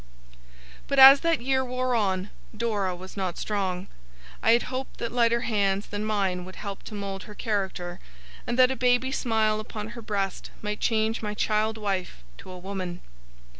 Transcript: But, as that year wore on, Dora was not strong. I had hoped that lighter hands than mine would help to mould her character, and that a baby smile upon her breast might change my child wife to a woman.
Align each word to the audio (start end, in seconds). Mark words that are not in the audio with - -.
But, 0.87 0.97
as 0.97 1.19
that 1.19 1.41
year 1.41 1.63
wore 1.63 1.93
on, 1.93 2.31
Dora 2.57 2.95
was 2.95 3.15
not 3.15 3.37
strong. 3.37 3.85
I 4.41 4.53
had 4.53 4.63
hoped 4.73 4.97
that 4.97 5.11
lighter 5.11 5.41
hands 5.41 5.85
than 5.85 6.03
mine 6.05 6.43
would 6.43 6.55
help 6.55 6.81
to 6.85 6.95
mould 6.95 7.25
her 7.25 7.35
character, 7.35 7.99
and 8.47 8.57
that 8.57 8.71
a 8.71 8.75
baby 8.75 9.11
smile 9.11 9.59
upon 9.59 9.89
her 9.89 10.01
breast 10.01 10.49
might 10.63 10.79
change 10.79 11.21
my 11.21 11.35
child 11.35 11.77
wife 11.77 12.23
to 12.39 12.49
a 12.49 12.57
woman. 12.57 13.01